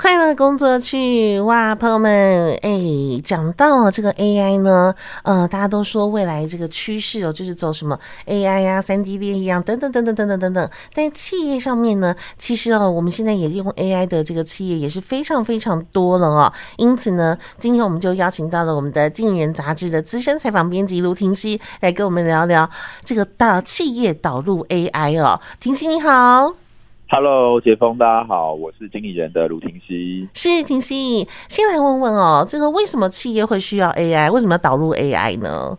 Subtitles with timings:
[0.00, 4.94] 快乐工作去哇，朋友们，哎，讲到这个 AI 呢，
[5.24, 10.70] 呃，大家都说未来这个趋势哦，就是走什么 AI 呀、啊、三 D 列印啊，等等等等等等等等。
[10.94, 16.50] 但企业上面呢，其实哦，我们现在也用 AI 的这个企业也是非常非常多了哦。
[16.78, 22.70] 因此呢，今天我们就邀请到了我们的《经理人》杂志的资深采访编辑卢婷熙来跟我们聊聊
[23.04, 25.38] 这个大企业导入 AI 哦。
[25.60, 26.69] 婷熙你好。
[27.12, 30.28] Hello，杰峰，大家好，我是经理人的卢婷熙。
[30.32, 34.30] 是婷熙，先来问问哦，这个为什么企业会需要 AI？
[34.30, 35.76] 为什么要导入 AI 呢？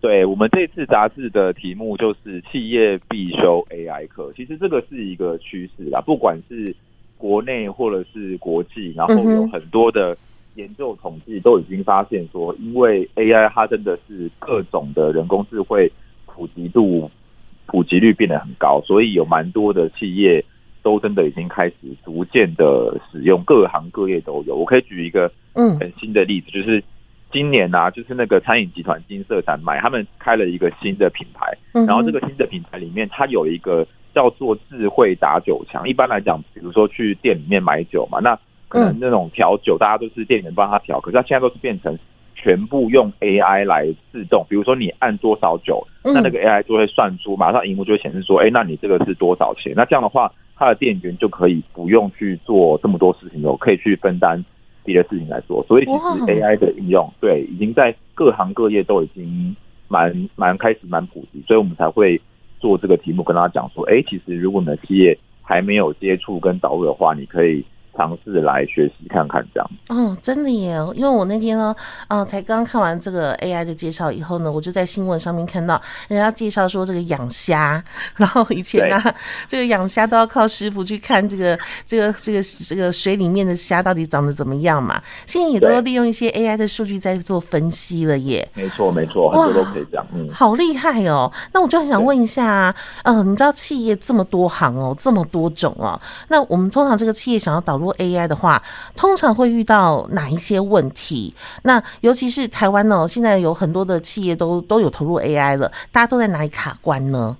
[0.00, 4.32] 对，我们这次杂志的题目就是企业必修 AI 课。
[4.36, 6.72] 其实这个是一个趋势啦，不管是
[7.16, 10.16] 国内或者是国际，然后有很多的
[10.54, 15.90] 研究统计都已经发现说，因为 AI 它真的是各种的人工智慧
[16.24, 17.10] 普及度
[17.66, 20.44] 普及率变得很高，所以有蛮多的企业。
[20.88, 24.56] 都真的已经开始逐渐的使用，各行各业都有。
[24.56, 26.82] 我可以举一个嗯很新的例子，就是
[27.30, 31.52] 今年啊，就是那个餐饮集团金色丹麦，他们开了一个新的品牌，
[31.86, 35.86] 然后这个新的品牌里面，它有一个叫做智慧打酒枪。
[35.86, 38.34] 一般来讲，比如说去店里面买酒嘛，那
[38.68, 41.98] 可能那种调酒，大家都是店员帮他调，可是他现在都是变成。
[42.40, 49.72] 全部用 AI 来自动，比如说你按多少酒，那那个 AI 就会算出，马上荧幕就会显示说，哎，那你这个是多少钱？
[49.74, 54.44] 那这样的话，它的店员就可以不用去做这么多事情，了可以去分担
[54.84, 55.64] 别的事情来做。
[55.68, 59.54] 所以其实 AI 的应用，对，已经在各行各业都已经
[59.86, 62.20] 蛮蛮开始蛮普及，所以我们才会
[62.58, 67.64] 做这个题目跟大家讲说，哎，其实如果你的企业还没有接触跟导入的话，你可以。
[67.98, 69.70] 尝试来学习看看，这样。
[69.88, 70.76] 嗯，真的耶！
[70.94, 71.74] 因为我那天呢，
[72.24, 77.82] 才刚看完这个 AI 的介绍以后呢，我就在新闻上面看到人家介绍说这个养虾，
[78.14, 79.02] 然后以前呢，
[79.48, 85.02] 这个养虾都要靠师傅去看这个这个这个这个水里面的虾到底长得怎么样嘛。
[85.26, 88.48] 现在也都利用一些 AI 的数据在做分析了耶。
[88.54, 90.06] 没错，没错，很多都可以这样。
[90.14, 91.32] 嗯，好厉害哦！
[91.52, 98.62] 那我就很想问一下，嗯、呃，你知道企业这么多行哦，这么多种哦，那我们通常这个企业想要导入 AI 的话，
[98.96, 101.34] 通常会遇到哪一些问题？
[101.64, 107.36] 那尤其是台湾呢，现在有很多的企业都都有投入 AI 了，大家都在哪里卡关呢？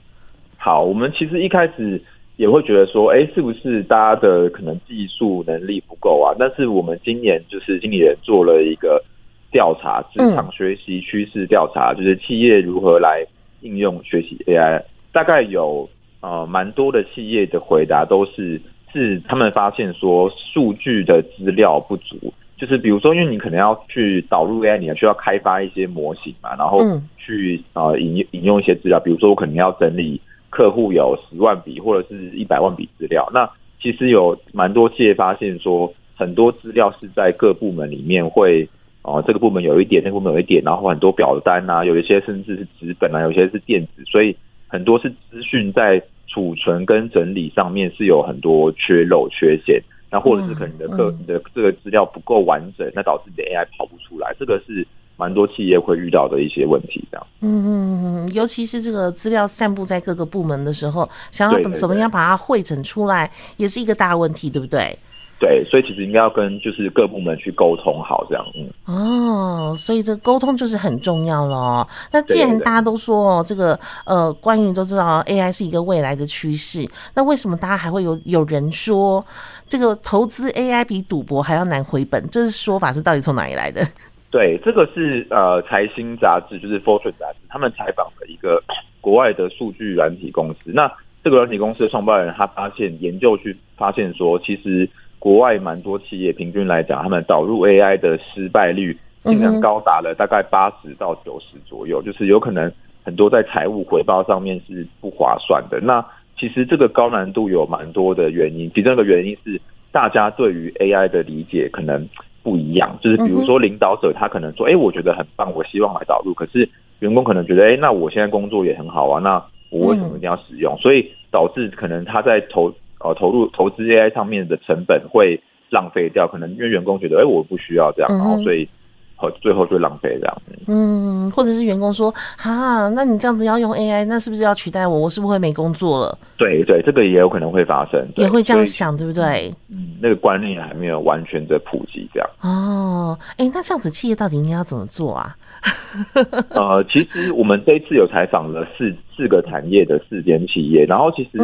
[0.57, 2.03] 好，我们其实一开始
[2.37, 6.35] 也会觉得说，哎，是不是大家的可能技术能力不够啊？
[6.39, 9.03] 但是我们今年就是经理人做了一个
[9.51, 13.25] 调查，职场学习趋势调查，就是企业如何来
[13.61, 14.83] 应用学习 AI，
[15.13, 15.89] 大概有
[16.21, 18.61] 呃蛮多的企业的回答都是。
[18.93, 26.81] 是他们发现说数据的资料不足，就是比如说，因为你可能要去导入 AI，你要需要开发一些模型嘛，然后
[27.17, 33.49] 去呃引引用一些资料，比如说我可能要整理客户有十万笔或者是一百万笔资料，那
[33.81, 38.69] 其实有蛮多企业发现说，很多资料是在各部门里面会
[39.03, 44.35] 哦、呃，这个部门有一点，那个部门有一点，然后很多表单啊，有一些甚至是纸本啊，有些是电子，所以
[44.67, 46.03] 很多是资讯在。
[46.29, 57.03] 储存跟整理上面是有很多缺漏、缺陷，那或者是可能你的客、你的这个资料不够完整，那导致你的 AI 跑不出来，这个是蛮多企业会遇到的一些问题。
[57.11, 64.97] 这样，嗯嗯嗯，尤其是这个资料散布在各个部门的时候，想要怎么样把它汇整出来，也是一个大问题，对不对？
[65.41, 68.69] 对，所以其实应该要跟就是各部门去沟通好这样，嗯。
[68.87, 71.87] 哦，所以这沟通就是很重要了。
[72.11, 76.85] 那既然大家都说哦，这个呃，关于都知道 AI 是一个未来的趋势，
[77.15, 79.25] 那为什么大家还会有有人说
[79.69, 82.29] 这个投资 AI 比赌博还要难回本？
[82.31, 83.87] 这是说法是到底从哪里来的？
[84.33, 88.61] 对，这个是呃财新杂志，就是 Fortune 杂志，他们采访的一个
[89.01, 90.73] 国外的数据软体公司。
[90.75, 90.91] 那
[91.23, 94.91] 这个软体公司的创办人他发现研究去发现说，其实。
[95.19, 105.81] 国外蛮多企业平均来讲，他们导入 AI 的失败率竟然高达了大概八十到九十左右，就是有可能很多在财务回报上面是不划算的。
[105.81, 106.05] 那
[106.39, 112.09] 其实这个高难度有蛮多的原因，其中一个原因是大家对于 AI 的理解可能
[112.45, 116.69] 不一样，就是比如说领导者他可能说，哎，我觉得很棒，我希望来导入，可是
[117.01, 120.77] 员工可能觉得，哎，那我现在工作也很好啊，那我为什么一定要使用？
[120.79, 122.73] 所以导致可能他在投。
[123.01, 125.41] 呃，投入投资 AI 上面的成本会
[125.71, 128.69] 浪费掉，可能因为员工觉得，哎，我不需要这样，然后所以
[129.17, 130.43] 和最后就浪费这样。
[130.67, 134.99] 嗯，或者是员工说，哈，那你这样子要用 AI，那是不是要取代我？
[134.99, 136.19] 我是不是会没工作了？
[136.37, 139.53] 对对，这个也有可能会发生，也会这样想，对不对？
[139.71, 142.31] 嗯，那个观念还没有完全的普及，这样。
[142.43, 145.37] 哦，哎，那这样子企业到底应该要怎么做啊？
[146.55, 151.39] 呃，其实我们这一次有采访了四四个产业的四间企业，然后其实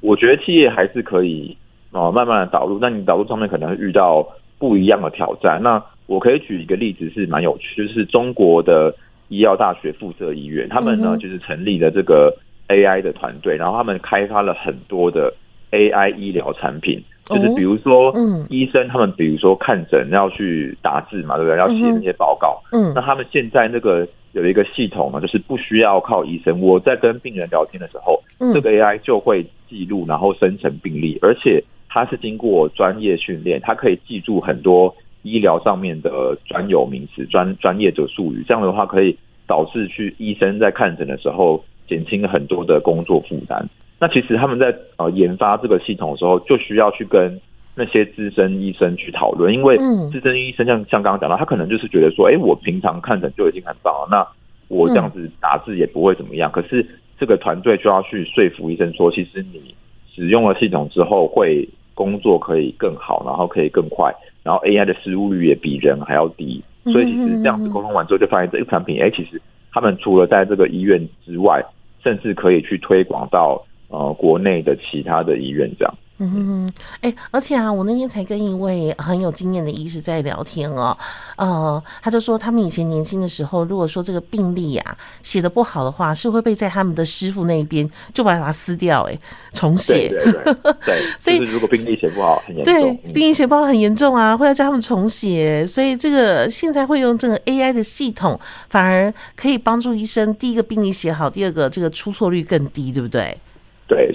[0.00, 1.56] 我觉得企业还是可以
[1.92, 4.26] 哦，慢慢的导入，那你导入上面可能会遇到
[4.58, 5.60] 不一样的挑战。
[5.62, 8.94] 那我可以举一个例子是蛮有趣，就是中国的
[9.28, 12.34] 医药大学附设医院，他们呢就是成立了这个
[12.68, 15.32] AI 的团队，然后他们开发了很多的
[15.72, 21.58] AI 医疗产品，就是比如说，嗯，医生他们比如说看诊要去打字嘛，对不对？
[21.58, 28.22] 要写那些报告，嗯，那他们现在那个有一个系统嘛，就是不需要靠医生，我在跟病人聊天的时候，
[28.54, 39.16] 这个 AI 就会记录，然后生成病例，而且它是经过专业训练，它可以记住很多医疗上面的专有名词、专专业的术语，这样的话可以
[39.46, 43.68] 导致去医生在看诊的时候减轻很多的工作负担。
[44.00, 47.40] 那其实他们在呃研发这个系统的时候，就需要去跟
[47.74, 49.76] 那些资深医生去讨论，因为
[50.10, 54.26] 资深医生像像刚刚讲到，他可能就是觉得说，哎，我平常看诊就已经很棒了，那
[54.68, 56.50] 我这样子打字也不会怎么样。
[56.50, 56.86] 可是
[57.18, 59.74] 这个团队就要去说服医生说，其实你
[60.14, 64.14] 使用了系统之后，会工作可以更好，然后可以更快，
[64.44, 66.62] 然后 AI 的失误率也比人还要低。
[66.84, 69.40] 所以其实这样子沟通完之后，就发现这个产品，哎，其实
[69.72, 71.64] 他们除了在这个医院之外，
[72.02, 73.60] 甚至可以去推广到。
[73.88, 75.94] 呃，国内的其他的医院这样。
[76.20, 80.98] 嗯哼，哎、欸，而且啊，我那天才跟一位很有经验的医师在聊天哦，
[81.36, 89.16] 呃，他就说他们以前年轻的时候，如果说这个病历呀写的不好的话，是会被在他们的师傅那边就把它撕掉，哎，
[89.52, 90.08] 重写。
[90.08, 92.74] 对，对，对，对 所以如果病历写不好，很严重。
[92.74, 95.64] 对，病历写不好很严重啊，会要叫他们重写。
[95.64, 98.36] 所以这个现在会用这个 AI 的系统，
[98.68, 103.38] 反而可以帮助医生第一个病历写好，第二个这个出错率更低，对不对？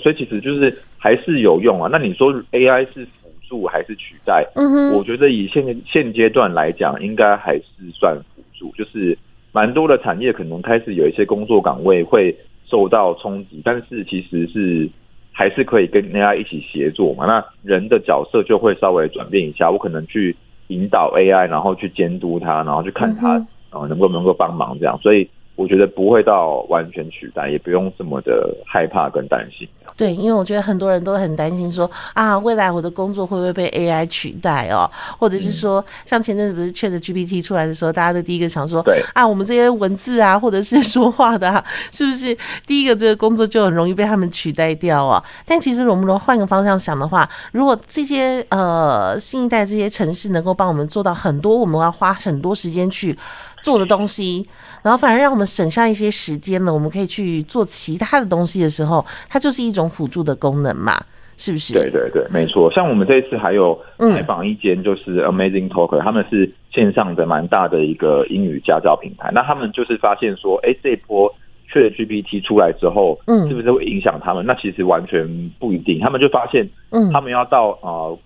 [0.04, 1.90] 对，所以其实就是还是有用啊。
[1.92, 4.46] 那你说 AI 是辅助还是取代？
[4.56, 8.72] 嗯哼，我觉得以现现阶段来讲，应该还是算辅助。
[8.78, 9.18] 就是
[9.52, 12.36] 蛮多的产业可能开始有一些工作岗位会
[12.66, 14.90] 受到冲击，但是其实是
[15.32, 17.26] 还是可以跟 AI 一起协作嘛。
[17.26, 20.36] 那人的角色就会稍微转变一下，我可能去
[20.68, 23.36] 引导 AI，然后去监督它，然后去看它
[23.72, 25.00] 呃能不能够帮忙这样。
[25.02, 25.30] 所以。
[25.56, 29.68] 我觉得不会到完全取代，也不用这么的害怕跟担心。
[29.96, 34.90] 对，因为我觉得很多人都很担心说啊，未来我的工作会不会被 AI 取代哦？
[35.20, 42.36] 或者是说，嗯、像前阵子不是 ChatGPT 出来的时候，大家都第一个想说，对啊，我们这些文字啊，或者是说话的、啊，是不是
[42.66, 45.24] 第一个这个工作就很容易被他们取代掉啊？
[45.46, 53.16] 但其实，我们如果换个方向想的话，如果这些呃新一代这些城市能够帮我们做到很多，我们要花很多时间去
[53.64, 54.46] 做的东西，
[54.84, 61.02] 然后反而让我们省下一些时间了，我们可以去做其他的东西的时候，它就是一种辅助的功能嘛，
[61.38, 61.74] 是不是？
[61.74, 62.70] 对对对，没错。
[62.74, 69.32] 像我们这一次还有采访一间就是 Amazing Talker，他们是线上的蛮大的一个英语家教平台。
[69.34, 71.34] 那他们就是发现说，哎，这一波
[71.72, 74.46] ChatGPT 出来之后，嗯，是不是会影响他们？
[74.46, 75.26] 那其实完全
[75.58, 76.02] 不一定。
[76.02, 78.20] 他们就发现，嗯，他们要到啊、呃、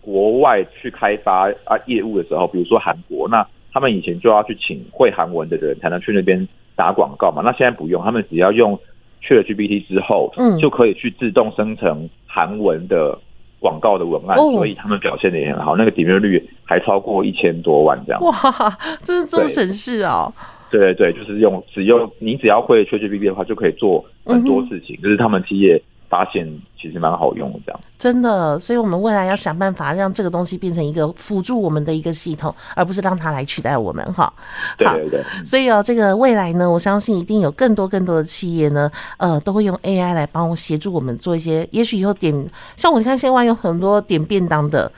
[0.00, 3.46] 国外去开发啊业务的时候，比如说韩国那。
[3.72, 8.78] 他们以前就要去请会韩文的人才能去那边打广告嘛，那现在不用，他们只要用
[9.22, 13.18] ChatGPT 之后，嗯，就可以去自动生成韩文的
[13.60, 18.22] 广告的文案，所以他们表现的也很好，那个点阅率还超过一千多万这样。
[18.22, 18.32] 哇，
[19.02, 20.32] 这是这么省事哦！
[20.70, 25.80] 对对对，就是用只用你只要会 ChatGPT 的话，就可以做很多事情，就是他们企业。
[26.08, 26.46] 发现
[26.80, 34.32] 其实蛮好用的，这样真的，所以我们未来要想办法让这个东西变成一个辅助我们的一个系统，而不是让它来取代我们哈。
[34.76, 35.22] 对对对。
[35.44, 44.90] 所以哦，这个未来呢，我相信一定有更多更多的企业呢，呃，都会用 AI 来帮我协助我们做一些，也许以后点，像我看现在有很多点便当的，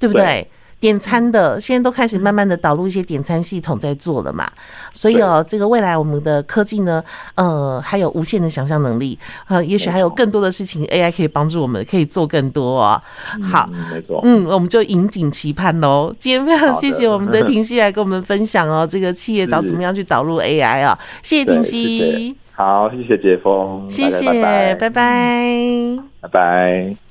[0.00, 0.24] 对不对？
[0.24, 4.46] 对点餐的现在都开始慢慢的导入一些点餐系统在做了嘛，
[4.92, 7.02] 所以哦，这个未来我们的科技呢，
[7.34, 9.18] 呃，还有无限的想象能力，
[9.48, 13.00] 呃，也许还有更多的事情 AI 可以帮助我们，可以做更多哦。
[13.42, 16.14] 好，没错，嗯，我们就引颈期盼喽。
[16.18, 20.98] 今天非常谢谢我们的婷熙来跟我们分享哦， 这个企业导怎么样去导入 AI 啊？
[21.22, 25.98] 谢谢婷熙，好，谢谢解峰，谢谢，拜拜，拜拜。
[26.20, 27.05] 拜拜。